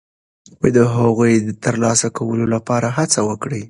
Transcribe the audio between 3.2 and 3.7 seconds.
وکړو.